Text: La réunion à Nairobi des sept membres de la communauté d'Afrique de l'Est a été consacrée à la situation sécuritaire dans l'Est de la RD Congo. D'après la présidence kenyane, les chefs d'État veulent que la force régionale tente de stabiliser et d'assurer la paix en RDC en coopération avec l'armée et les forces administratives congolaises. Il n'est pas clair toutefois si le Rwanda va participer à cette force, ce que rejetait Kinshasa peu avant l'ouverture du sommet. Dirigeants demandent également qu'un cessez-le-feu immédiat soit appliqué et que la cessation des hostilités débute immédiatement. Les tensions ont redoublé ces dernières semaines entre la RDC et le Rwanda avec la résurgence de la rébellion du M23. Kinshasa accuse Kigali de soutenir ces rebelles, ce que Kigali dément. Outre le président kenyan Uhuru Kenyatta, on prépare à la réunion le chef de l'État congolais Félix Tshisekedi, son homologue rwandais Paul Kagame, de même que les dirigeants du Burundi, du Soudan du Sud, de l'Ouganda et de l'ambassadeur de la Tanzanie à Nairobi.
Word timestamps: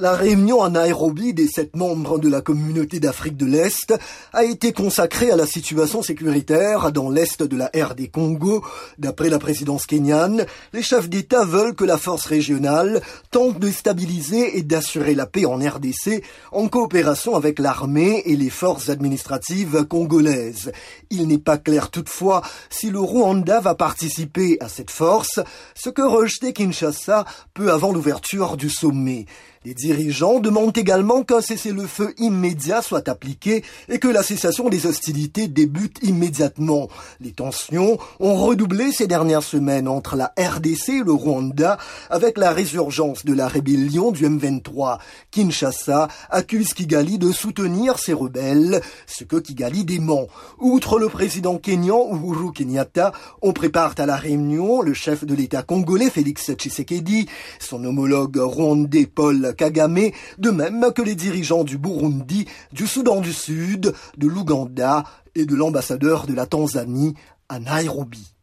La 0.00 0.12
réunion 0.12 0.62
à 0.62 0.70
Nairobi 0.70 1.34
des 1.34 1.48
sept 1.48 1.74
membres 1.74 2.20
de 2.20 2.28
la 2.28 2.40
communauté 2.40 3.00
d'Afrique 3.00 3.36
de 3.36 3.46
l'Est 3.46 3.92
a 4.32 4.44
été 4.44 4.72
consacrée 4.72 5.32
à 5.32 5.36
la 5.36 5.44
situation 5.44 6.02
sécuritaire 6.02 6.92
dans 6.92 7.10
l'Est 7.10 7.42
de 7.42 7.56
la 7.56 7.68
RD 7.74 8.08
Congo. 8.12 8.64
D'après 8.98 9.28
la 9.28 9.40
présidence 9.40 9.86
kenyane, 9.86 10.46
les 10.72 10.84
chefs 10.84 11.08
d'État 11.08 11.44
veulent 11.44 11.74
que 11.74 11.84
la 11.84 11.98
force 11.98 12.26
régionale 12.26 13.02
tente 13.32 13.58
de 13.58 13.72
stabiliser 13.72 14.56
et 14.56 14.62
d'assurer 14.62 15.16
la 15.16 15.26
paix 15.26 15.46
en 15.46 15.56
RDC 15.58 16.22
en 16.52 16.68
coopération 16.68 17.34
avec 17.34 17.58
l'armée 17.58 18.22
et 18.24 18.36
les 18.36 18.50
forces 18.50 18.90
administratives 18.90 19.84
congolaises. 19.84 20.70
Il 21.10 21.26
n'est 21.26 21.38
pas 21.38 21.58
clair 21.58 21.90
toutefois 21.90 22.42
si 22.70 22.90
le 22.90 23.00
Rwanda 23.00 23.58
va 23.58 23.74
participer 23.74 24.58
à 24.60 24.68
cette 24.68 24.92
force, 24.92 25.40
ce 25.74 25.90
que 25.90 26.02
rejetait 26.02 26.52
Kinshasa 26.52 27.24
peu 27.52 27.72
avant 27.72 27.90
l'ouverture 27.90 28.56
du 28.56 28.70
sommet. 28.70 29.26
Dirigeants 29.88 30.38
demandent 30.38 30.76
également 30.76 31.22
qu'un 31.22 31.40
cessez-le-feu 31.40 32.12
immédiat 32.18 32.82
soit 32.82 33.08
appliqué 33.08 33.64
et 33.88 33.98
que 33.98 34.08
la 34.08 34.22
cessation 34.22 34.68
des 34.68 34.84
hostilités 34.84 35.48
débute 35.48 35.98
immédiatement. 36.02 36.88
Les 37.20 37.32
tensions 37.32 37.96
ont 38.20 38.34
redoublé 38.34 38.92
ces 38.92 39.06
dernières 39.06 39.42
semaines 39.42 39.88
entre 39.88 40.14
la 40.14 40.34
RDC 40.38 40.88
et 40.90 41.02
le 41.02 41.12
Rwanda 41.12 41.78
avec 42.10 42.36
la 42.36 42.52
résurgence 42.52 43.24
de 43.24 43.32
la 43.32 43.48
rébellion 43.48 44.10
du 44.10 44.28
M23. 44.28 44.98
Kinshasa 45.30 46.08
accuse 46.28 46.74
Kigali 46.74 47.16
de 47.16 47.32
soutenir 47.32 47.98
ces 47.98 48.12
rebelles, 48.12 48.82
ce 49.06 49.24
que 49.24 49.36
Kigali 49.36 49.86
dément. 49.86 50.26
Outre 50.58 50.98
le 50.98 51.08
président 51.08 51.56
kenyan 51.56 52.10
Uhuru 52.12 52.52
Kenyatta, 52.52 53.12
on 53.40 53.54
prépare 53.54 53.94
à 53.96 54.04
la 54.04 54.16
réunion 54.16 54.82
le 54.82 54.92
chef 54.92 55.24
de 55.24 55.34
l'État 55.34 55.62
congolais 55.62 56.10
Félix 56.10 56.52
Tshisekedi, 56.52 57.26
son 57.58 57.82
homologue 57.86 58.36
rwandais 58.36 59.06
Paul 59.06 59.54
Kagame, 59.56 59.77
de 60.38 60.50
même 60.50 60.92
que 60.92 61.02
les 61.02 61.14
dirigeants 61.14 61.64
du 61.64 61.78
Burundi, 61.78 62.46
du 62.72 62.86
Soudan 62.86 63.20
du 63.20 63.32
Sud, 63.32 63.94
de 64.16 64.26
l'Ouganda 64.26 65.04
et 65.34 65.46
de 65.46 65.54
l'ambassadeur 65.54 66.26
de 66.26 66.34
la 66.34 66.46
Tanzanie 66.46 67.14
à 67.48 67.58
Nairobi. 67.58 68.34